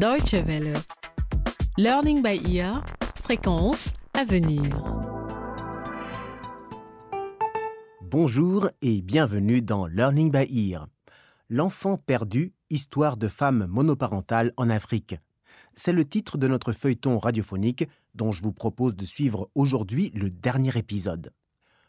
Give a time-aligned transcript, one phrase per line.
[0.00, 0.72] Deutsche Welle.
[1.76, 2.82] Learning by ear.
[3.22, 4.62] Fréquence à venir.
[8.00, 10.86] Bonjour et bienvenue dans Learning by Ear.
[11.50, 15.16] L'enfant perdu, histoire de femmes monoparentales en Afrique.
[15.74, 20.30] C'est le titre de notre feuilleton radiophonique dont je vous propose de suivre aujourd'hui le
[20.30, 21.30] dernier épisode.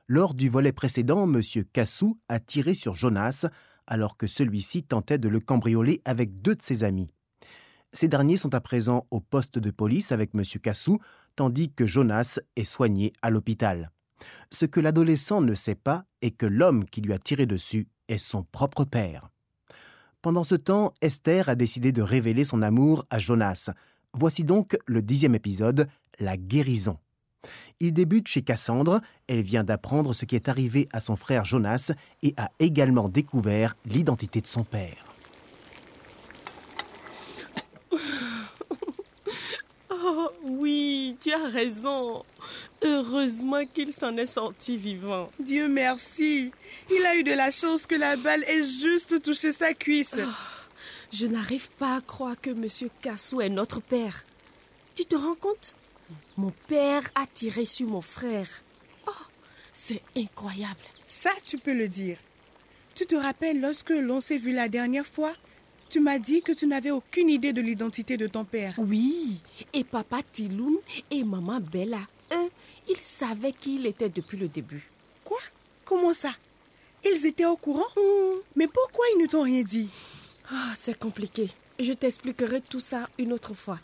[0.09, 1.41] Lors du volet précédent, M.
[1.71, 3.45] Cassou a tiré sur Jonas
[3.87, 7.07] alors que celui-ci tentait de le cambrioler avec deux de ses amis.
[7.94, 10.44] Ces derniers sont à présent au poste de police avec M.
[10.62, 11.00] Cassou,
[11.36, 13.91] tandis que Jonas est soigné à l'hôpital.
[14.50, 18.17] Ce que l'adolescent ne sait pas est que l'homme qui lui a tiré dessus est
[18.17, 19.30] son propre père.
[20.22, 23.72] Pendant ce temps, Esther a décidé de révéler son amour à Jonas.
[24.14, 25.88] Voici donc le dixième épisode,
[26.20, 26.98] la guérison.
[27.80, 31.92] Il débute chez Cassandre, elle vient d'apprendre ce qui est arrivé à son frère Jonas
[32.22, 35.12] et a également découvert l'identité de son père.
[40.44, 42.23] Oui, tu as raison.
[42.81, 45.31] Heureusement qu'il s'en est sorti vivant.
[45.39, 46.52] Dieu merci.
[46.89, 50.16] Il a eu de la chance que la balle ait juste touché sa cuisse.
[50.17, 50.31] Oh,
[51.14, 54.25] je n'arrive pas à croire que Monsieur Cassou est notre père.
[54.95, 55.73] Tu te rends compte?
[56.38, 58.50] Mon père a tiré sur mon frère.
[59.08, 59.11] Oh,
[59.73, 60.80] c'est incroyable.
[61.05, 62.17] Ça, tu peux le dire.
[62.95, 65.33] Tu te rappelles lorsque l'on s'est vu la dernière fois?
[65.92, 68.75] Tu m'as dit que tu n'avais aucune idée de l'identité de ton père.
[68.78, 69.42] Oui,
[69.73, 70.78] et papa Tiloun
[71.11, 72.50] et maman Bella, eux,
[72.89, 74.89] ils savaient qui il était depuis le début.
[75.25, 75.39] Quoi?
[75.83, 76.33] Comment ça?
[77.03, 77.89] Ils étaient au courant?
[77.98, 78.39] Hmm.
[78.56, 79.89] Mais pourquoi ils ne t'ont rien dit?
[80.50, 81.50] Ah, c'est compliqué.
[81.78, 83.80] Je t'expliquerai tout ça une autre fois.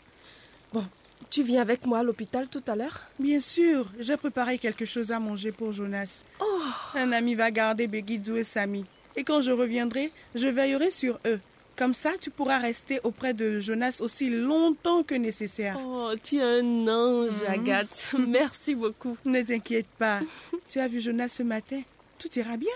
[0.72, 0.86] Bon,
[1.28, 3.02] tu viens avec moi à l'hôpital tout à l'heure?
[3.18, 6.24] Bien sûr, j'ai préparé quelque chose à manger pour Jonas.
[6.40, 6.62] Oh,
[6.94, 8.86] Un ami va garder Begidou et Samy.
[9.14, 11.40] Et quand je reviendrai, je veillerai sur eux.
[11.78, 15.78] Comme ça, tu pourras rester auprès de Jonas aussi longtemps que nécessaire.
[15.80, 18.12] oh tu es un ange, Agathe.
[18.18, 19.16] Merci beaucoup.
[19.24, 20.20] Ne t'inquiète pas.
[20.68, 21.80] Tu as vu Jonas ce matin
[22.18, 22.72] Tout ira bien.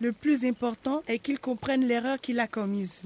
[0.00, 3.02] Le plus important est qu'il comprenne l'erreur qu'il a commise.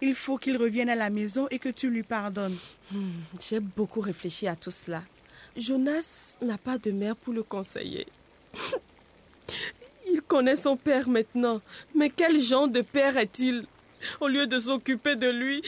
[0.00, 2.56] Il faut qu'il revienne à la maison et que tu lui pardonnes.
[2.90, 3.10] Hmm,
[3.46, 5.02] J'ai beaucoup réfléchi à tout cela.
[5.54, 8.06] Jonas n'a pas de mère pour le conseiller.
[10.10, 11.60] Il connaît son père maintenant.
[11.94, 13.66] Mais quel genre de père est-il?
[14.20, 15.62] Au lieu de s'occuper de lui,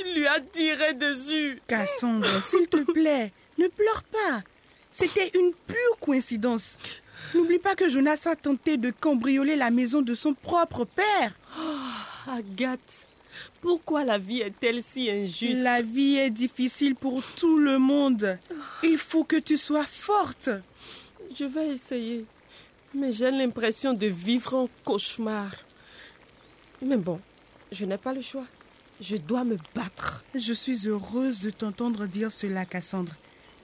[0.00, 1.60] il lui a tiré dessus.
[1.68, 4.42] Cassandre, s'il te plaît, ne pleure pas.
[4.92, 6.78] C'était une pure coïncidence.
[7.34, 11.34] N'oublie pas que Jonas a tenté de cambrioler la maison de son propre père.
[12.28, 13.06] Agathe,
[13.60, 15.60] pourquoi la vie est-elle si injuste?
[15.60, 18.38] La vie est difficile pour tout le monde.
[18.82, 20.50] Il faut que tu sois forte.
[21.38, 22.24] Je vais essayer.
[22.94, 25.50] Mais j'ai l'impression de vivre un cauchemar.
[26.80, 27.20] Mais bon,
[27.72, 28.44] je n'ai pas le choix.
[29.00, 30.24] Je dois me battre.
[30.34, 33.12] Je suis heureuse de t'entendre dire cela, Cassandre.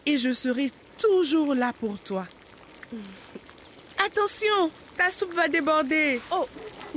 [0.04, 2.26] Et je serai toujours là pour toi.
[4.04, 6.20] Attention, ta soupe va déborder.
[6.32, 6.46] Oh,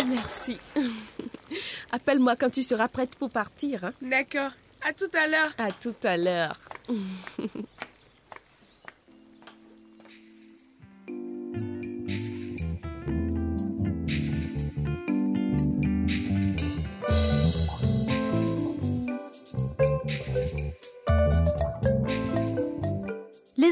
[0.05, 0.57] merci.
[1.91, 3.85] Appelle-moi quand tu seras prête pour partir.
[3.85, 3.93] hein.
[4.01, 4.51] D'accord.
[4.81, 5.53] À tout à l'heure.
[5.57, 6.59] À tout à l'heure.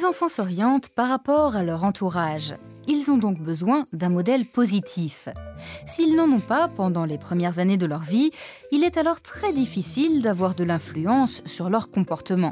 [0.04, 2.56] Les enfants s'orientent par rapport à leur entourage.
[2.90, 5.30] Ils ont donc besoin d'un modèle positif.
[5.86, 8.32] S'ils n'en ont pas pendant les premières années de leur vie,
[8.74, 12.52] il est alors très difficile d'avoir de l'influence sur leur comportement.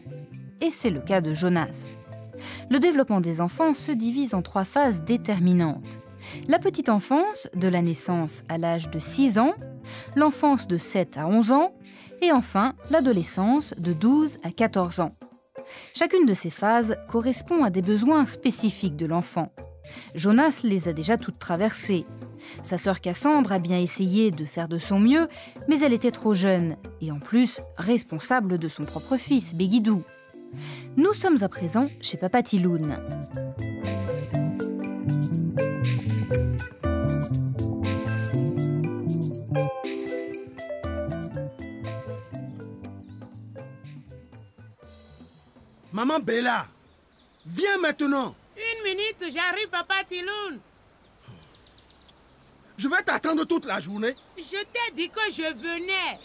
[0.62, 1.97] Et c'est le cas de Jonas.
[2.69, 6.00] Le développement des enfants se divise en trois phases déterminantes.
[6.47, 9.56] La petite enfance, de la naissance à l'âge de 6 ans,
[10.16, 11.73] l'enfance de 7 à 11 ans,
[12.22, 15.12] et enfin l'adolescence de 12 à 14 ans.
[15.94, 19.52] Chacune de ces phases correspond à des besoins spécifiques de l'enfant.
[20.16, 22.06] Jonas les a déjà toutes traversées.
[22.64, 25.28] Sa sœur Cassandre a bien essayé de faire de son mieux,
[25.68, 30.01] mais elle était trop jeune, et en plus responsable de son propre fils, Begidou.
[30.98, 32.98] Nous sommes à présent chez Papa Tiloun.
[46.01, 46.65] Maman Bella,
[47.45, 48.36] viens maintenant.
[48.57, 50.59] Une minute, j'arrive, papa Tiloun.
[52.75, 54.15] Je vais t'attendre toute la journée.
[54.36, 56.19] Je t'ai dit que je venais.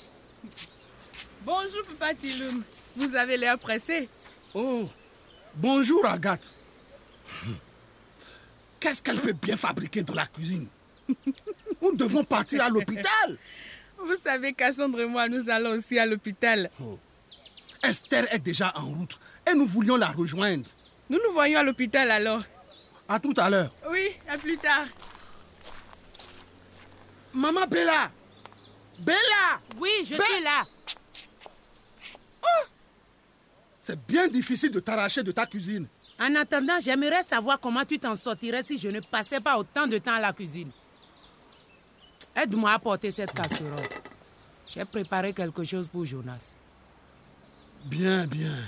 [1.43, 2.65] Bonjour, Papa Tiloum.
[2.97, 4.09] Vous avez l'air pressé.
[4.55, 4.89] Oh,
[5.55, 6.55] bonjour Agathe.
[8.81, 10.69] Qu'est-ce qu'elle peut bien fabriquer dans la cuisine?
[11.83, 13.39] Nous devons partir à l'hôpital.
[13.99, 16.71] Vous savez, Cassandre et moi, nous allons aussi à l'hôpital.
[16.81, 16.99] Oh.
[17.83, 20.69] Esther est déjà en route et nous voulions la rejoindre.
[21.09, 22.43] Nous nous voyons à l'hôpital alors.
[23.09, 23.73] À tout à l'heure.
[23.91, 24.87] Oui, à plus tard.
[27.33, 28.11] Maman Bella
[28.99, 30.65] Bella Oui, je suis là.
[33.83, 35.87] C'est bien difficile de t'arracher de ta cuisine.
[36.19, 39.99] En attendant, j'aimerais savoir comment tu t'en sortirais si je ne passais pas autant de
[39.99, 40.71] temps à la cuisine.
[42.35, 43.77] Aide-moi à porter cette casserole.
[44.69, 46.55] J'ai préparé quelque chose pour Jonas.
[47.85, 48.59] Bien, bien.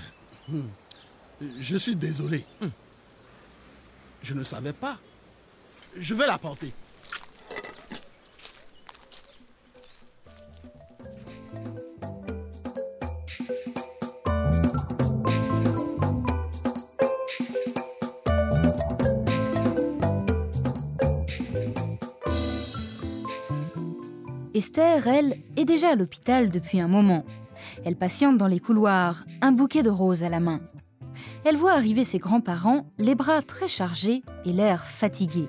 [0.49, 0.63] Hmm.
[1.61, 2.45] Je suis désolé.
[4.23, 4.99] Je ne savais pas.
[5.97, 6.73] Je vais la porter.
[24.55, 27.25] Esther, elle, est déjà à l'hôpital depuis un moment.
[27.89, 30.61] Elle patiente dans les couloirs, un bouquet de roses à la main.
[31.47, 35.49] Elle voit arriver ses grands-parents, les bras très chargés et l'air fatigué.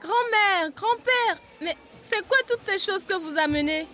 [0.00, 1.76] Grand-mère, grand-père, mais
[2.08, 3.88] c'est quoi toutes ces choses que vous amenez?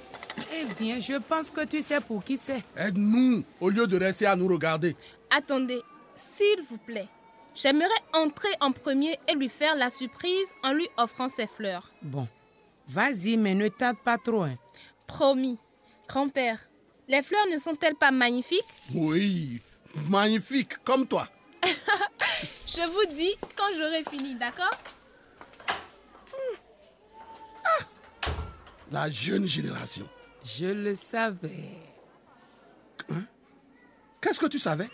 [0.57, 2.63] Eh bien, je pense que tu sais pour qui c'est.
[2.77, 4.95] Aide-nous au lieu de rester à nous regarder.
[5.31, 5.81] Attendez,
[6.17, 7.09] s'il vous plaît.
[7.55, 11.89] J'aimerais entrer en premier et lui faire la surprise en lui offrant ses fleurs.
[12.03, 12.27] Bon,
[12.89, 14.43] vas-y, mais ne tarde pas trop.
[14.43, 14.57] hein.
[15.07, 15.59] Promis.
[16.09, 16.59] Grand-père,
[17.09, 18.61] les fleurs ne sont-elles pas magnifiques?
[18.95, 19.61] Oui,
[20.09, 21.29] magnifique, comme toi.
[22.67, 24.71] Je vous dis quand j'aurai fini, d'accord?
[28.93, 30.07] La jeune génération.
[30.45, 31.79] Je le savais.
[34.21, 34.89] Qu'est-ce que tu savais?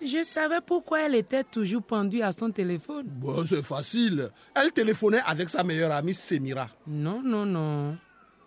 [0.00, 3.06] Je savais pourquoi elle était toujours pendue à son téléphone.
[3.06, 4.30] Bon, c'est facile.
[4.54, 6.68] Elle téléphonait avec sa meilleure amie Semira.
[6.86, 7.96] Non, non, non.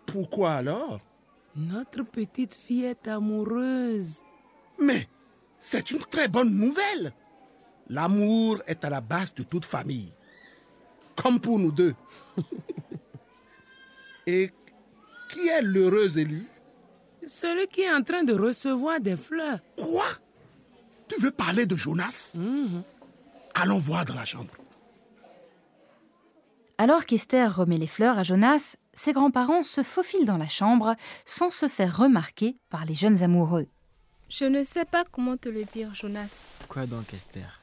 [0.04, 1.00] Pourquoi alors?
[1.56, 4.20] Notre petite fille est amoureuse.
[4.78, 5.08] Mais
[5.58, 7.12] c'est une très bonne nouvelle.
[7.88, 10.12] L'amour est à la base de toute famille.
[11.14, 11.94] Comme pour nous deux.
[14.26, 14.50] Et
[15.36, 16.46] qui est l'heureux élu?
[17.26, 19.58] Celui qui est en train de recevoir des fleurs.
[19.76, 20.06] Quoi?
[21.08, 22.32] Tu veux parler de Jonas?
[23.54, 24.54] Allons voir dans la chambre.
[26.78, 30.94] Alors qu'Esther remet les fleurs à Jonas, ses grands-parents se faufilent dans la chambre
[31.24, 33.66] sans se faire remarquer par les jeunes amoureux.
[34.28, 36.42] Je ne sais pas comment te le dire, Jonas.
[36.68, 37.60] Quoi donc, Esther?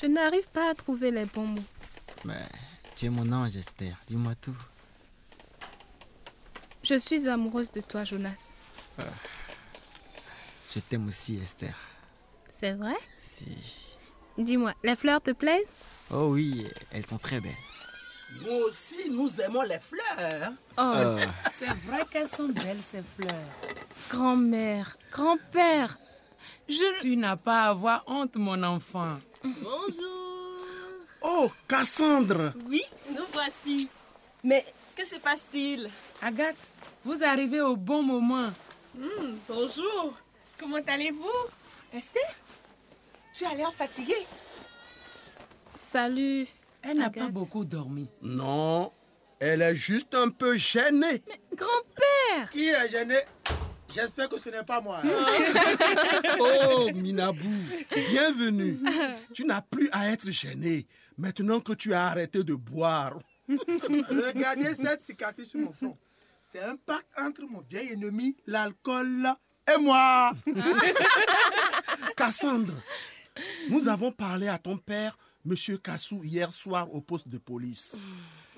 [0.00, 1.62] Je n'arrive pas à trouver les bons mots.
[2.24, 2.46] Mais
[2.94, 3.96] tu es mon ange, Esther.
[4.06, 4.56] Dis-moi tout.
[6.88, 8.52] Je suis amoureuse de toi, Jonas.
[10.74, 11.74] Je t'aime aussi, Esther.
[12.48, 12.94] C'est vrai?
[13.20, 13.44] Si.
[14.38, 15.68] Dis-moi, les fleurs te plaisent?
[16.10, 17.52] Oh oui, elles sont très belles.
[18.42, 20.52] Nous aussi, nous aimons les fleurs.
[20.76, 21.18] Oh, Euh,
[21.58, 23.34] C'est vrai qu'elles sont belles, ces fleurs.
[24.10, 25.98] grand-mère, grand-père.
[26.68, 27.00] Je...
[27.00, 29.18] Tu n'as pas à avoir honte, mon enfant.
[29.42, 30.62] Bonjour.
[31.22, 33.88] Oh, Cassandre Oui, nous voici.
[34.44, 34.64] Mais
[34.98, 35.88] que se passe-t-il?
[36.22, 36.56] Agathe,
[37.04, 38.50] vous arrivez au bon moment.
[38.96, 40.14] Hmm, Bonjour.
[40.58, 41.96] Comment allez-vous?
[41.96, 42.20] Esther
[43.32, 44.26] Tu as l'air fatiguée.
[45.76, 46.48] Salut.
[46.82, 48.08] Elle n'a pas beaucoup dormi.
[48.22, 48.90] Non,
[49.38, 51.22] elle est juste un peu gênée.
[51.54, 53.18] Grand-père Qui est gêné
[53.94, 55.00] J'espère que ce n'est pas moi.
[56.40, 57.54] oh, Minabou,
[58.10, 58.80] bienvenue.
[59.32, 63.18] Tu n'as plus à être gêné maintenant que tu as arrêté de boire.
[63.48, 65.96] Regardez cette cicatrice sur mon front.
[66.52, 69.28] C'est un pacte entre mon vieil ennemi, l'alcool,
[69.72, 70.32] et moi.
[72.16, 72.74] Cassandre,
[73.68, 77.96] nous avons parlé à ton père, Monsieur Kassou, hier soir au poste de police.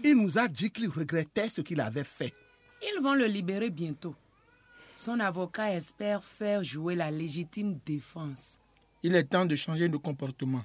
[0.02, 2.32] Il nous a dit qu'il regrettait ce qu'il avait fait.
[2.82, 4.14] Ils vont le libérer bientôt.
[4.96, 8.60] Son avocat espère faire jouer la légitime défense.
[9.02, 10.62] Il est temps de changer de comportement.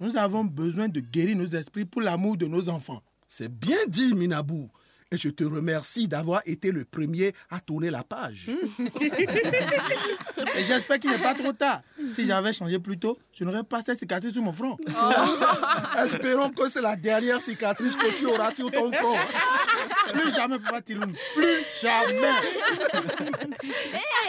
[0.00, 3.02] Nous avons besoin de guérir nos esprits pour l'amour de nos enfants.
[3.28, 4.70] C'est bien dit, Minabou.
[5.12, 8.48] Et je te remercie d'avoir été le premier à tourner la page.
[10.56, 11.82] J'espère qu'il n'est pas trop tard.
[12.14, 14.78] Si j'avais changé plus tôt, je n'aurais pas cette cicatrice sur mon front.
[16.02, 19.16] Espérons que c'est la dernière cicatrice que tu auras sur ton front.
[20.12, 21.12] Plus jamais, Papa Tiloun.
[21.34, 22.30] Plus jamais.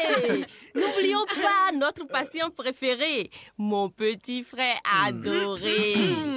[0.76, 5.96] N'oublions pas notre patient préféré, mon petit frère adoré.
[5.98, 6.32] Mm.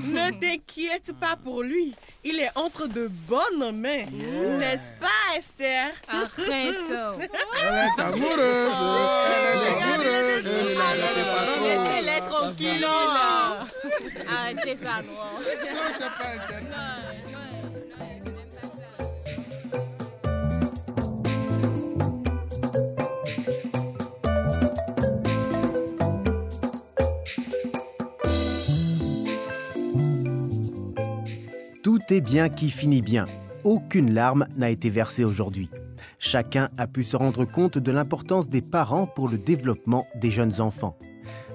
[0.12, 1.94] ne t'inquiète pas pour lui.
[2.22, 4.04] Il est entre de bonnes mains.
[4.12, 4.58] Yeah.
[4.58, 5.92] N'est-ce pas, Esther?
[6.06, 6.76] Arrête.
[7.62, 8.70] Elle est amoureuse.
[8.72, 9.24] Oh.
[9.26, 10.44] Elle est amoureuse.
[11.62, 12.86] Laissez-les tranquilles.
[14.28, 15.14] Arrêtez ça, non.
[15.14, 15.28] Non,
[15.98, 17.09] c'est pas interdit.
[32.18, 33.26] Bien qui finit bien.
[33.62, 35.70] Aucune larme n'a été versée aujourd'hui.
[36.18, 40.60] Chacun a pu se rendre compte de l'importance des parents pour le développement des jeunes
[40.60, 40.98] enfants.